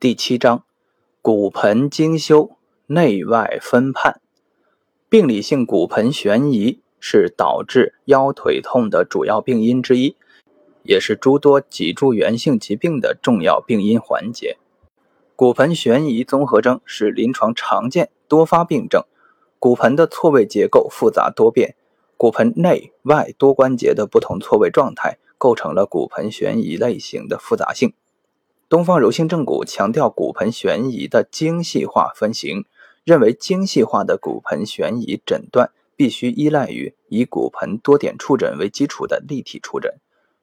[0.00, 0.62] 第七章，
[1.20, 2.52] 骨盆精修
[2.86, 4.20] 内外分判。
[5.08, 10.14] 病理性骨盆悬移是导致腰腿痛的主要病因之一，
[10.84, 14.56] 也是诸多脊柱源性疾病的重要病因环节。
[15.34, 19.02] 骨盆悬移综合征是临床常见多发病症。
[19.58, 21.74] 骨盆的错位结构复杂多变，
[22.16, 27.92] 骨盆内外多关节的不同错位状态，构成了骨盆悬移类型的复杂性。
[28.68, 32.66] 东方柔性正骨强调骨盆悬移的精细化分型，
[33.02, 39.94] 认为精细化的骨盆悬移诊断必须依赖于以骨盆多点触诊为基础的立体触诊，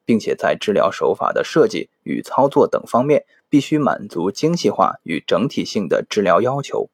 [0.04, 6.90] 并且在治疗手法的设计与操作等方面必须满足精细化与整体性的治疗要求。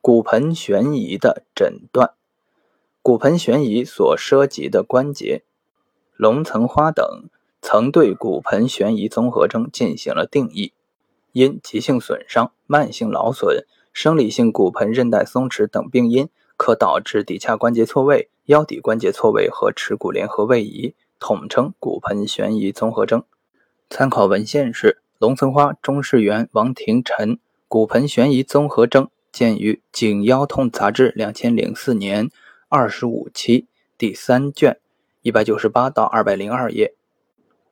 [0.00, 2.14] 骨盆悬移的诊断，
[3.02, 5.42] 骨盆悬移所涉及的关节，
[6.16, 7.24] 龙层花等。
[7.62, 10.72] 曾对骨盆悬移综合征进行了定义，
[11.30, 23.22] 因急性损伤、慢性劳损、生理性骨盆韧带松弛等病因，可导致骶髂关节错位、腰骶关节错位和耻骨联合位移，统称骨盆悬移综合征。
[23.88, 27.36] 参考文献是龙村花、钟世元、王廷臣
[27.68, 32.28] 《骨盆悬移综合征》，见于《颈腰痛杂志》两千零四年
[32.68, 34.78] 二十五期第三卷
[35.22, 36.94] 一百九十八到二百零二页。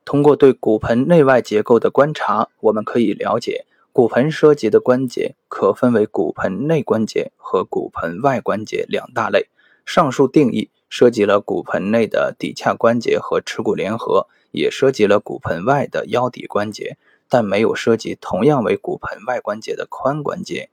[0.03, 9.47] 通过对骨盆内外结构的观察，我们可以了解骨盆涉及的关节可分为骨盆内关节和骨盆外关节两大类。
[9.85, 20.69] 上述定义涉及了骨盆内的骶髂关节和耻骨联合，也涉及了骨盆外的腰骶关节，但没有涉及同样为骨盆外关节的髋关节。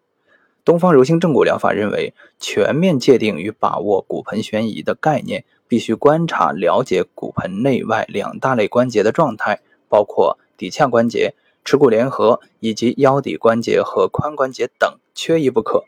[0.69, 5.47] 东方柔性正骨疗法认为，全面界定与把握骨盆悬移的概念。
[5.67, 15.85] 必须观察了解骨盆内外两大类关节的状态，包括骶髂关节、耻骨联合以及腰骶关节和髋关节等，缺一不可。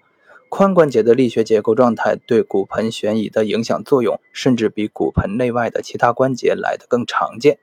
[0.49, 7.59] 髋关节的力学结构状态对骨盆悬移的影响作用，甚至比骨盆内外的其他关节来得更常见。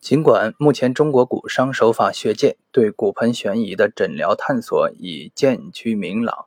[0.00, 6.46] 尽管目前中国骨伤手法学界对骨盆悬移的诊疗探索已渐趋明朗。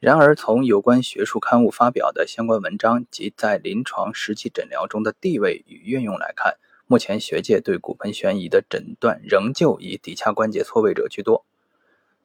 [0.00, 11.46] 然而，从有关学术刊物发表的相关文章及在临床实际诊疗中的地位与运用来看，目前学界对骨盆悬移的诊断仍旧以骶髂关节错位者居多。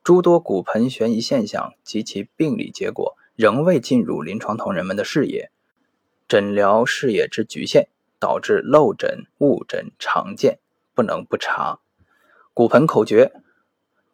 [0.04, 5.52] 诸多骨盆悬移现象及其病理结果仍未进入临床同仁们的视野，
[6.28, 7.88] 诊疗视野之局限，
[8.20, 10.60] 导致漏诊误诊常见，
[10.96, 11.80] 不能不查。
[12.54, 13.34] 骨盆口诀：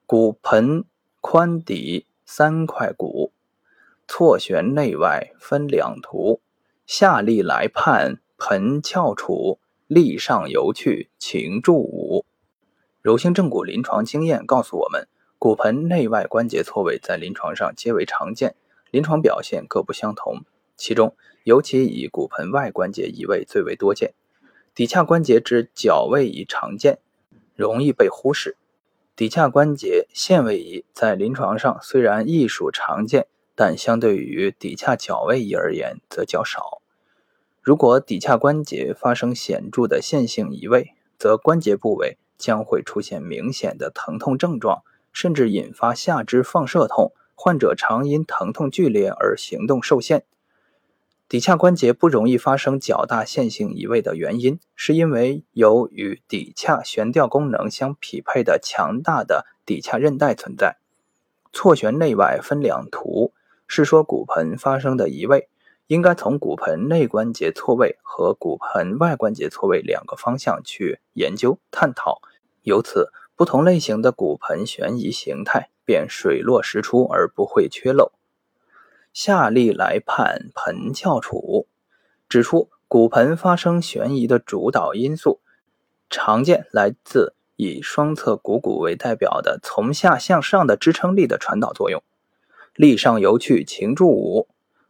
[0.05, 0.83] 骨盆
[1.21, 3.31] 髋底三块骨。
[4.07, 6.41] 错旋内外分两图，
[6.85, 12.25] 下利来判盆翘楚，立上游去擎柱舞。
[13.01, 15.07] 柔性正骨临床经验告诉我们，
[15.39, 18.55] 骨盆内外关节错位在临床上皆为常见，
[18.89, 20.43] 临床表现各不相同。
[20.75, 24.13] 其中，尤其以骨盆外关节移位最为多见，
[24.75, 26.99] 骶髂关节之角位移常见，
[27.55, 28.57] 容易被忽视。
[29.15, 33.27] 骶髂关节线位移在临床上虽然亦属常见。
[33.53, 36.81] 但相对于骶髂角位移而言，则较少。
[37.61, 44.81] 如果骶髂关节发生显著的线性移位，则关节部位将会出现明显的疼痛症状，
[45.11, 47.13] 甚至引发下肢放射痛。
[47.35, 50.23] 患者常因疼痛剧烈而行动受限。
[51.31, 60.75] 骶髂关节不容易发生较大线性移位的原因，是因为有与骶髂悬吊功能相匹配的强大的骶髂韧带存在。
[61.53, 63.31] 错旋内外分两图。
[63.65, 65.47] 是说骨盆发生的移位，
[65.87, 72.19] 应该从骨盆内关节错位和骨盆外关节错位两个方向去研究探讨，
[72.63, 78.11] 由此不同类型的骨盆悬移形态便水落石出而不会缺漏。
[79.13, 81.67] 下例来判盆翘楚，
[82.29, 85.39] 指出骨盆发生悬移的主导因素，
[86.09, 92.01] 常见来自以双侧股骨为代表的从下向上的支撑力的传导作用。
[92.75, 94.47] 力上游去擎柱舞，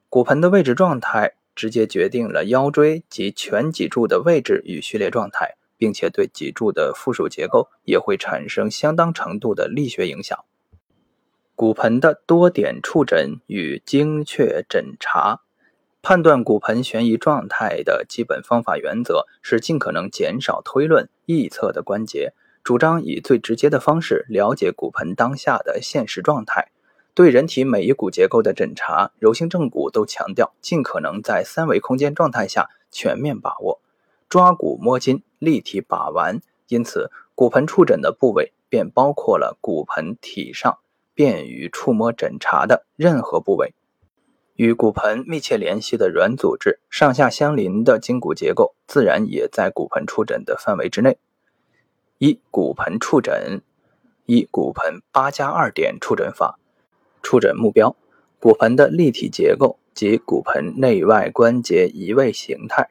[0.07, 10.45] 骨盆的位置状态直接决定了腰椎及全脊柱的位置与序列状态，并且对脊柱的附属结构也会产生相当程度的力学影响。
[11.61, 15.41] 骨盆的多点触诊与精确诊查，
[16.01, 26.71] 判断骨盆悬移状态的基本方法原则是尽可能减少推论臆测的关节，主张以最直接的方式了解骨盆当下的现实状态。
[27.13, 33.79] 对人体每一骨结构的诊查，柔性正骨都强调尽可能在三维空间状态下全面把握，
[34.27, 36.41] 抓骨摸筋，立体把玩。
[36.69, 40.79] 因此，骨盆触诊的部位便包括了骨盆体上
[41.21, 43.75] 便于触摸诊查的任何部位。
[44.55, 51.19] 与骨盆密切联系的软组织、上下相邻的筋骨结构，自然也在骨盆触诊的范围之内。
[52.17, 53.61] 一、骨盆触诊。
[54.25, 56.57] 一、骨盆八加二点触诊法。
[57.21, 57.95] 触诊目标：
[58.39, 62.89] 骨盆的立体结构及骨盆内外关节移位形态。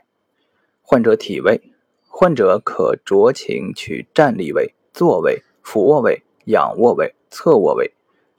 [0.82, 1.60] 患者体位：
[2.06, 7.92] 患者可酌情取站立位、坐位、俯卧位、仰卧位、侧卧位。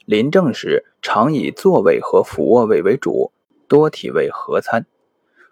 [0.06, 3.32] 临证时，常以坐位和俯卧位为主，
[3.68, 4.86] 多体位合参。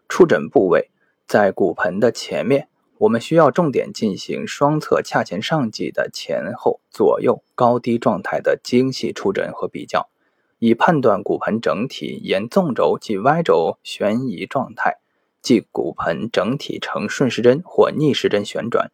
[0.07, 0.89] 触诊部位
[1.27, 2.67] 在骨盆的前面。
[2.99, 10.09] 我们需要重点进行双侧髂前上棘的前后左右高低状态的精细触诊和比较，
[10.57, 14.97] 以判断骨盆整体沿纵轴及 Y 轴旋移状态，
[15.41, 18.91] 即骨盆整体呈顺时针或逆时针旋转。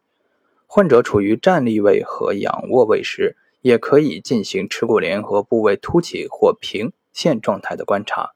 [0.67, 8.35] 患者处于站立位和仰卧位时，也可以进行耻骨联合部位凸起或平线状态的观察，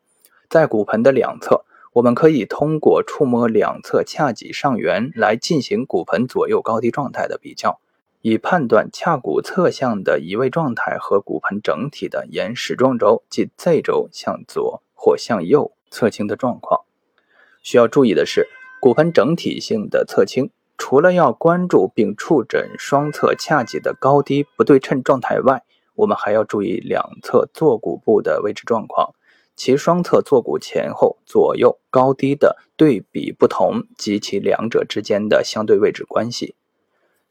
[0.49, 1.63] 在骨盆的两侧。
[1.93, 7.79] 我们可以通过触摸两侧髂脊上缘来进行骨盆左右高低状态的比较，
[8.21, 16.81] 以判断髂骨侧向的移位状态和骨盆整体的沿矢状轴即 Z 轴向左或向右侧倾的状况。
[17.61, 18.47] 需要注意的是，
[18.81, 20.49] 骨盆整体性的侧倾，
[20.79, 25.61] 除了要关注并触诊双侧髂脊的高低不对称状态外，
[25.93, 29.13] 我们还要注意两侧坐骨部的位置状况。
[29.57, 36.55] 其双侧坐骨前后左右高低的对比不同及其两者之间的相对位置关系，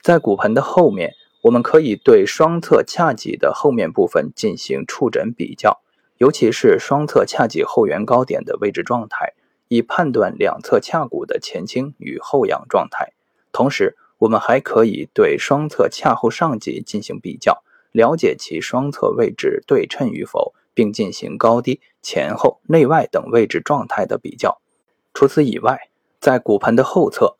[0.02, 5.80] 在骨盆的后面，我们可以对双侧髂脊的后面部分进行触诊比较，
[6.18, 9.32] 尤其是双侧髂脊后缘高点的位置状态，
[9.68, 13.14] 以判断两侧髂骨的前倾与后仰状态。
[13.58, 20.54] 同时，我们还可以对双侧髂后上棘进行比较，了解其双侧位置对称与否。
[20.78, 24.60] 并进行高低、前后、内外等位置状态的比较。
[25.12, 25.90] 除此以外，
[26.20, 27.36] 在骨盆的后侧，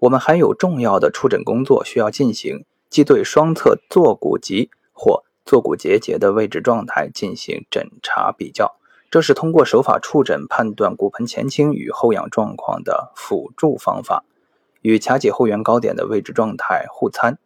[0.00, 8.76] 我们还有重要的触诊工作需要进行，即对双侧坐骨棘或坐骨结节的位置状态进行诊查比较。
[9.10, 14.22] 这是通过手法触诊判断骨盆前倾与后仰状况的辅助方法，
[14.82, 17.38] 与髂脊后缘高点的位置状态互参。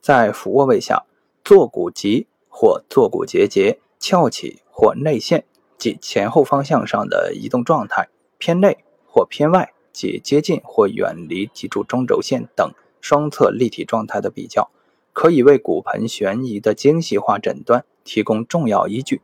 [0.00, 1.04] 在俯卧位下，
[1.42, 4.60] 坐骨棘或坐骨结节翘起。
[4.78, 5.46] 或内陷，
[5.78, 14.70] 即前后方向上的移动状态；偏内或偏外，即接近或远离脊柱中轴线等双侧立体状态的比较，
[15.14, 19.22] 可以为骨盆悬移的精细化诊断提供重要依据。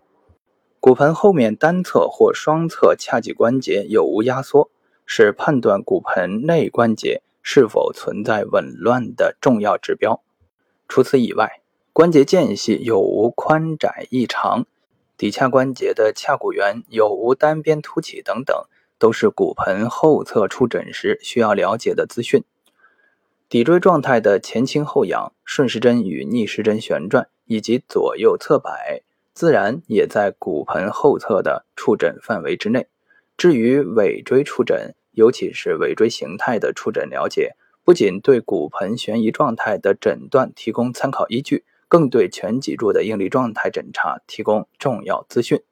[0.80, 4.70] 骨盆后面单侧或双侧髂脊关节有无压缩，
[5.04, 10.22] 是判断骨盆内关节是否存在紊乱的重要指标。
[10.88, 11.60] 除此以外，
[11.92, 14.66] 关节间隙有无宽窄异常。
[15.18, 18.64] 骶髂关节的髂骨缘有无单边凸起等等，
[18.98, 22.42] 都是骨盆后侧触诊时需要了解的资讯。
[23.48, 29.02] 骶椎状态的前倾后仰、顺时针与逆时针旋转以及左右侧摆，
[29.34, 32.88] 自然也在骨盆后侧的触诊范围之内。
[33.36, 37.54] 至于尾椎触诊，尤其是尾椎形态的触诊了解，
[37.84, 41.64] 不仅对骨盆悬移状态的诊断提供参考依据。
[41.88, 45.62] 更对全脊柱的应力状态诊查提供重要资讯。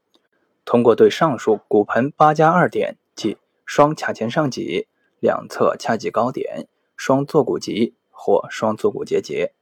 [0.66, 4.86] 通过对上述骨盆八加二点，即双髂前上棘、
[5.18, 9.54] 两侧髂脊高点、双坐骨棘或双坐骨结节、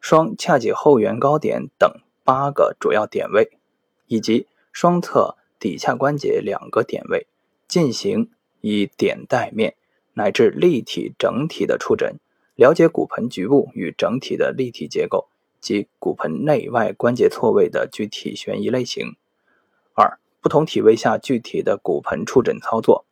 [0.00, 1.88] 双髂脊后缘高点等
[2.24, 3.56] 八个主要点位，
[4.08, 7.28] 以及双侧骶髂关节两个点位，
[7.68, 9.74] 进行以点带面
[10.14, 12.16] 乃至立体整体的触诊，
[12.54, 15.28] 了解骨盆局部与整体的立体结构。
[15.62, 19.14] 及骨盆内外关节错位的具体悬移类型。
[19.94, 23.04] 二、不同体位下具体的骨盆触诊操作。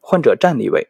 [0.00, 0.88] 患者站立位，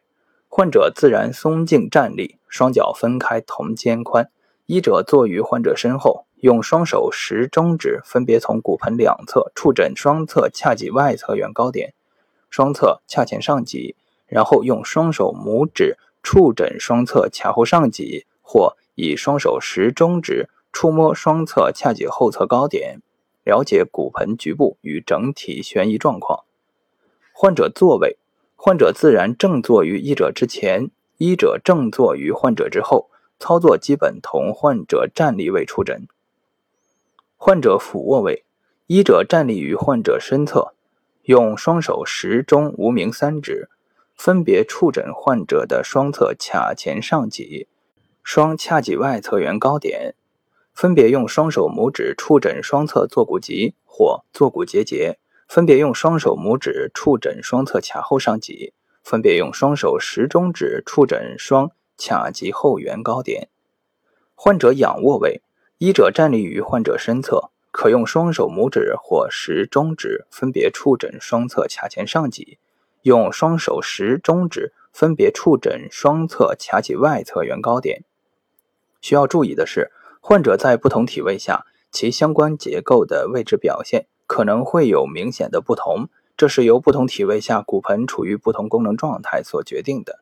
[0.49, 4.31] 患者自然松静站立，双脚分开同肩宽。
[4.65, 11.93] 医者坐于患者身后，用双手食中指分别从骨盆两侧触诊双侧髂脊外侧缘高点、
[12.49, 13.95] 双侧髂前上棘，
[14.33, 20.49] 然后用双手拇指触诊双侧髂后上棘，或以双手食中指。
[20.75, 23.03] 触摸双侧髂脊后侧高点，
[23.43, 26.45] 了解骨盆局部与整体悬移状况。
[27.31, 28.17] 患者坐位，
[28.55, 36.07] 患者自然正坐于医者之前，医者正坐于患者之后，操作基本同患者站立位触诊。
[37.37, 38.43] 患者俯卧位，
[38.87, 40.73] 医者站立于患者身侧，
[41.25, 43.69] 用双手食中无名三指，
[44.15, 47.67] 分别触诊患者的双侧髂前上棘、
[48.23, 50.15] 双髂脊外侧缘高点。
[50.73, 63.49] 分别用双手拇指触诊双侧坐骨棘或坐骨结节，分别用双手拇指触诊双侧髂后上棘，分别用双手食中指触诊双髂棘后缘高点。
[64.33, 65.43] 患者仰卧位，
[65.77, 72.57] 医者站立于患者身侧，可用双手拇指或食中指分别触诊双侧髂前上棘，
[73.03, 78.03] 用双手食中指分别触诊双侧髂脊外侧缘高点。
[78.99, 90.19] 需要注意的是，患者在不同体位下，其相关结构的位置表现可能会有明显的不同，这是由不同体位下骨盆处于不同功能状态所决定的。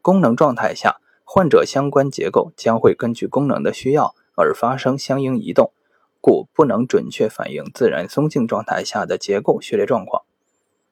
[0.00, 0.96] 功能状态下。
[1.32, 5.70] 患者相关结构将会根据功能的需要而发生相应移动，
[6.20, 10.24] 故不能准确反映自然松静状态下的结构序列状况。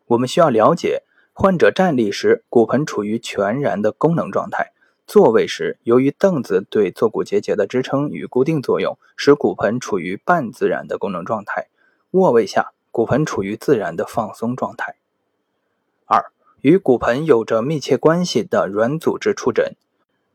[0.07, 1.02] 我们需要了解，
[1.40, 4.73] 患者站立时骨盆处于全然的功能状态；
[5.07, 11.68] 坐位时，由于凳子对坐骨结节的支撑与固定作用，使骨盆处于半自然的功能状态；
[12.11, 14.97] 卧位下，骨盆处于自然的放松状态。
[16.07, 19.76] 二、与骨盆有着密切关系的软组织触诊。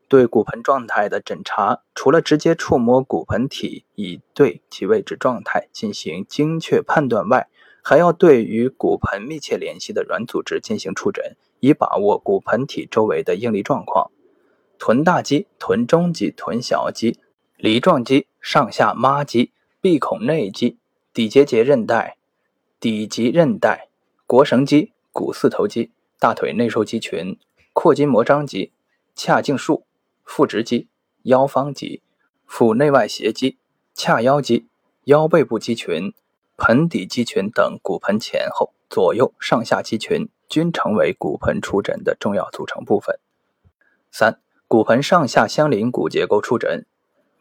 [0.07, 7.50] 对骨盆状态的诊查，除了直接触摸骨盆体以对其位置状态进行精确判断外，
[7.84, 14.10] 还要对与骨盆密切联系的软组织进行触诊，以把握骨盆体周围的应力状况。
[14.80, 17.20] 臀大肌、臀中肌、臀小肌、
[17.58, 20.78] 梨状肌、上下孖肌、闭孔内肌、
[21.13, 22.18] 底结节韧带、
[22.80, 23.90] 底棘韧带、
[24.25, 27.38] 腘绳肌、股四头肌、大腿内收肌群、
[27.74, 28.72] 阔筋膜张肌、
[29.16, 29.86] 髂胫束。
[30.25, 30.88] 腹直肌、
[31.24, 32.02] 腰方肌、
[32.46, 33.58] 腹内外斜肌、
[33.94, 34.68] 髂腰肌、
[35.04, 36.13] 腰背部肌群、
[36.57, 43.19] 盆底肌群等骨盆前后、左右、上下肌群均成为骨盆触诊的重要组成部分。
[44.12, 46.86] 三、骨盆上下相邻骨结构触诊。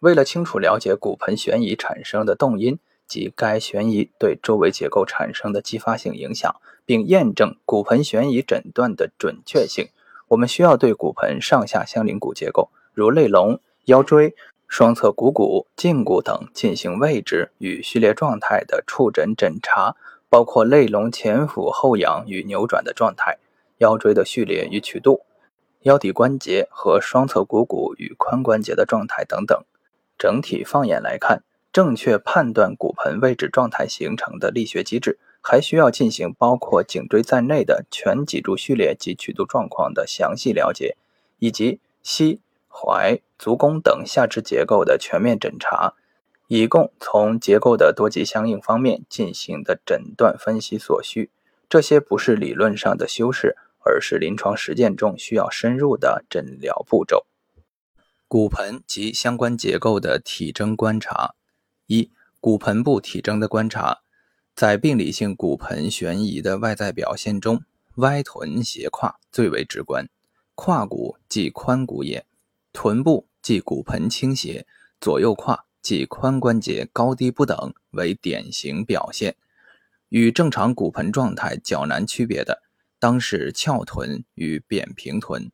[0.00, 9.90] 为了清楚了解骨盆悬移产生的动因及该悬移对周围结构产生的激发性影响，并验证骨盆悬移诊断的准确性。
[10.28, 14.34] 我们需要对骨盆上下相邻骨结构，如肋龙、腰椎、
[14.72, 19.96] 双侧股骨、胫骨等进行位置与序列状态的触诊诊查，
[20.30, 23.36] 包括肋龙前俯后仰与扭转的状态、
[23.80, 25.26] 腰椎的序列与曲度、
[25.82, 29.62] 腰底关节和双侧股骨与髋关节的状态等等。
[30.16, 35.18] 整体放眼来看，正确判断骨盆位置状态形成的力学机制。
[35.42, 40.96] 还需要进行包括颈椎在内的全脊柱序列及曲度状况的详细了解，
[41.40, 42.40] 以及膝、
[42.72, 45.94] 踝、足弓等下肢结构的全面诊查，
[46.48, 51.30] 以供从结构的多级相应方面进行的诊断分析所需。
[51.68, 57.26] 这些不是理论上的修饰，而是临床实践中需要深入的诊疗步骤。
[58.28, 61.34] 骨盆及相关结构的体征观察：
[61.86, 62.10] 一、
[62.40, 64.00] 骨盆部体征的观察。
[64.54, 67.62] 在病理性骨盆悬移的外在表现中，
[67.96, 70.08] 歪臀斜胯最为直观。
[70.54, 72.26] 胯骨即髋骨也，
[72.72, 74.66] 臀部即骨盆倾斜，
[75.00, 79.36] 左右胯即髋关节高低不等为典型表现。
[80.08, 82.62] 与正常骨盆状态较难区别的，
[82.98, 85.50] 当是翘臀与扁平臀。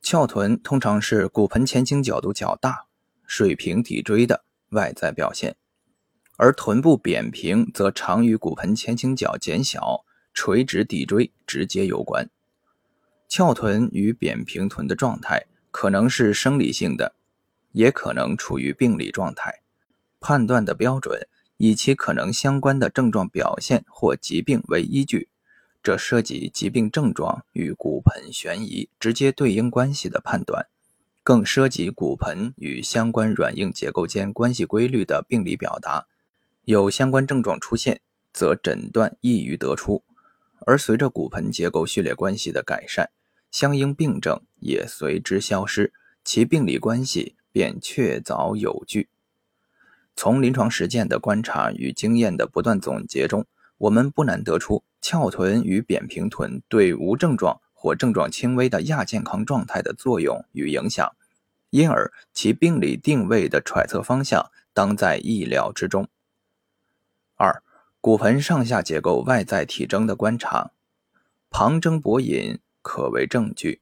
[0.00, 2.86] 翘臀通常是骨盆前倾角度较大、
[3.26, 5.56] 水平骶椎的外在表现。
[6.36, 12.28] 而臀部扁平则常与骨盆前倾角减小、垂直骶椎直接有关。
[13.28, 17.16] 翘臀与扁平臀的状态可能是生理性的，
[17.72, 19.62] 也可能处于病理状态。
[20.20, 21.26] 判断的标准
[21.56, 25.28] 以其可能相关的症状表现或疾病为依据，
[25.82, 30.68] 这涉及疾病症状与骨盆悬移直接对应关系的判断，
[31.24, 36.06] 更涉及骨盆与相关软硬结构间关系规律的病理表达。
[36.64, 38.00] 有相关症状出现，
[38.32, 40.04] 则诊断易于得出；
[40.64, 43.10] 而随着骨盆结构序列关系的改善，
[43.52, 45.92] 相应病症也随之消失，
[46.24, 49.10] 其病理关系便确凿有据。
[50.16, 61.14] 从临床实践的观察与经验的不断总结中，我们不难得出翘臀与扁平臀对无症状或症状轻微的亚健康状态的作用与影响，
[61.68, 66.08] 因而其病理定位的揣测方向当在意料之中。
[67.36, 67.62] 二、
[68.00, 70.70] 骨盆上下结构外在体征的观察，
[71.50, 73.80] 旁征博引可为证据。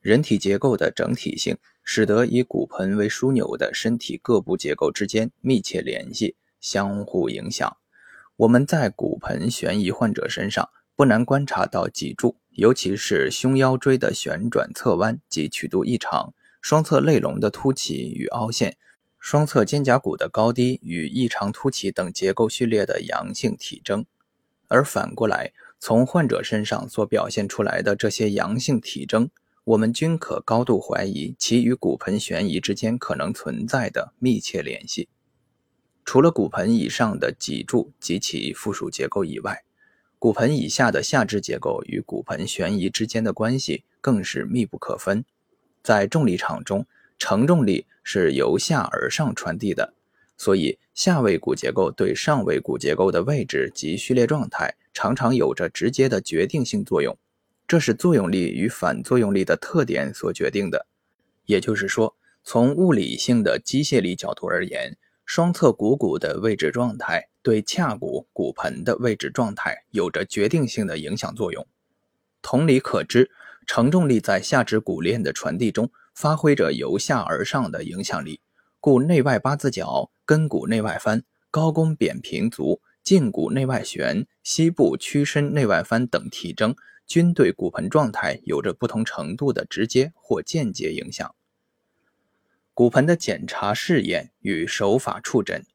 [0.00, 7.76] 人体结构的整体性，使得以骨盆为枢纽的身体各部结构之间密切联系、相互影响。
[8.36, 18.76] 我们在骨盆悬移患者身上，不难观察到脊柱，尤其是胸腰椎的旋转侧弯及曲度异常，双侧肋龙的凸起与凹陷。
[19.18, 24.04] 双侧肩胛骨的高低与异常凸起等结构序列的阳性体征，
[24.68, 29.28] 而反过来，从患者身上所表现出来的这些阳性体征，
[29.64, 35.08] 我们均可高度怀疑其与骨盆悬移之间可能存在的密切联系。
[36.04, 39.64] 除了骨盆以上的脊柱及其附属结构以外，
[40.18, 45.24] 骨盆以下的下肢结构与骨盆悬移之间的关系更是密不可分。
[45.82, 46.86] 在重力场中，
[47.18, 49.94] 承重力是由下而上传递的，
[50.36, 57.18] 所以下位骨结构对上位骨结构的位置及序列状态常常有着直接的决定性作用。
[57.66, 60.86] 这是作用力与反作用力的特点所决定的。
[61.44, 64.96] 也就是说，从物理性的机械力角度而言，
[65.26, 71.66] 双侧股骨的位置状态对髂骨骨盆的位置状态有着决定性的影响作用。
[72.40, 73.30] 同理可知，
[73.66, 78.40] 承重力在下肢骨链的传递中发挥着由下而上的影响力，
[78.78, 86.74] 故内外八字脚、根骨内外翻、高弓扁平足、胫骨内外旋、膝部屈伸内外翻等体征。
[87.06, 91.34] 均对骨盆状态有着不同程度的直接或间接影响。
[92.72, 95.66] 骨盆的检查试验与手法触诊：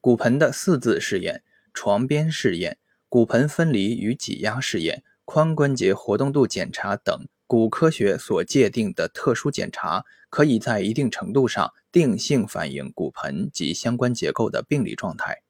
[0.00, 1.42] 骨盆的四字试验、
[1.74, 15.42] 床边试验、骨盆分离与挤压试验、髋关节活动度检查等骨科学所界定的特殊检查，可以在一定程度上定性反映骨盆及相关结构的病理状态。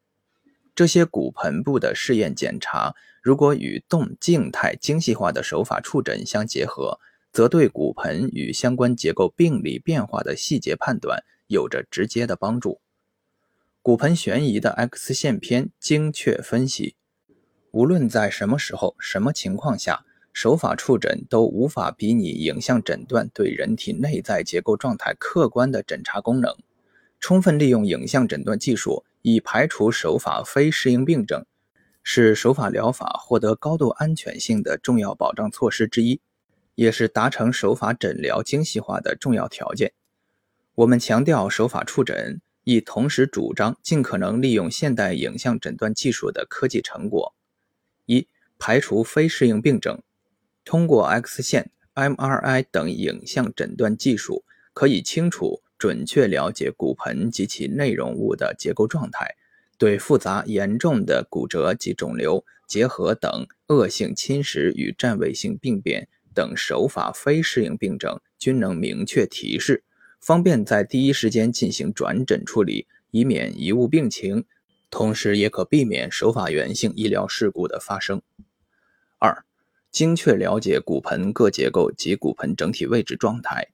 [0.74, 6.98] 这些骨盆部的试验检查，如果与动静态精细化的手法触诊相结合，
[7.32, 12.80] 则对骨盆与相关结构病理变化的细节判断有着直接的帮助。
[13.82, 16.96] 骨盆悬移的 X 线片精确分析，
[17.70, 26.54] 无论在什么时候、什么情况下，手法触诊都无法比拟影像诊断对人体内在结构状态客观的诊查功能。
[27.18, 29.04] 充分利用影像诊断技术。
[29.22, 31.44] 以排除手法非适应病症，
[32.02, 36.20] 是手法疗法获得高度安全性的重要保障措施之一，
[36.74, 39.92] 也是达成手法诊疗精细化的重要条件。
[40.76, 47.34] 我们强调手法触诊，亦同时主张尽可能利用现代影像诊断技术的科技成果：
[48.06, 48.26] 一、
[48.58, 50.00] 排除非适应病症。
[50.64, 55.62] 通过 X 线、MRI 等影像诊断技术，可以清楚。
[55.80, 59.34] 准确了解骨盆及其内容物的结构状态，
[59.78, 69.82] 对复杂严重的骨折及肿瘤结核等恶性侵蚀与占位性病变等手法非适应病症，均能明确提示，
[70.20, 74.44] 方便在第一时间进行转诊处理，以免贻误病情，
[74.90, 78.20] 同时也可避免手法源性医疗事故的发生。
[79.18, 79.46] 二、
[79.90, 83.68] 精确了解骨盆各结构及骨盆整体位置状态，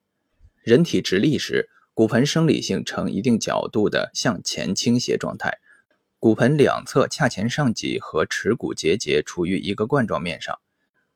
[0.62, 1.68] 人体直立时。
[1.96, 5.60] 骨盆生理性呈一定角度的向前倾斜状态，
[6.18, 10.60] 骨盆两侧髂前上棘和耻骨结节处于一个冠状面上，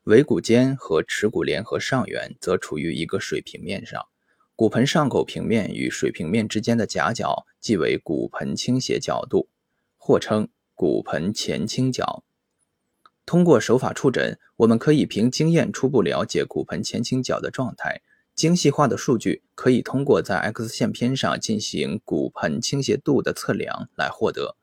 [0.04, 4.06] 尾骨尖和耻骨联合上缘则处于一个水平面上。
[4.56, 9.50] 骨盆上口平面与水平面之间的夹角即为骨盆倾斜角度，
[9.98, 12.24] 或称骨盆前倾角。
[13.26, 18.00] 通过手法触诊，我们可以凭经验初步了解骨盆前倾角的状态。
[18.40, 24.56] 精细化的数据可以通过在 X 线片上进行骨盆倾斜度的测量来获得。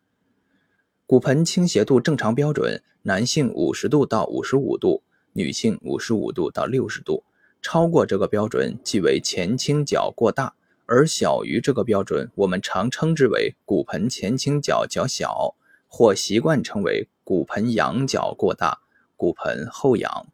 [1.05, 7.23] 骨盆倾斜度正常标准，男性五十度到五十五度，女性五十五度到六十度。
[7.61, 10.55] 超过这个标准即为前倾角过大，
[10.87, 15.53] 而小于这个标准，我们常称之为骨盆前倾角较小，
[15.87, 18.79] 或习惯称为骨盆仰角过大、
[19.15, 20.25] 骨盆后仰。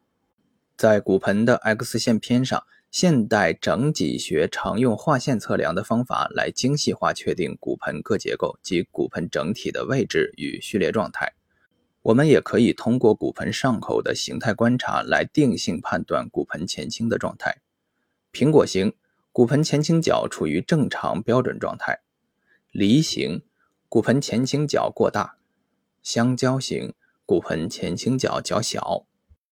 [0.78, 2.64] 在骨盆的 X 线片上。
[2.94, 11.32] 现代整脊学常用划线测量的方法来精细化确定骨盆各结构及骨盆整体的位置与序列状态。
[12.02, 17.56] 我们也可以通过骨盆上口的形态观察来定性判断骨盆前倾的状态。
[18.32, 18.94] 苹果型，
[19.32, 21.94] 骨盆前倾角处于正常标准状态；
[22.70, 23.42] 梨形，
[23.88, 25.34] 骨盆前倾角过大；
[26.04, 26.94] 香蕉型，
[27.26, 29.04] 骨盆前倾角较小。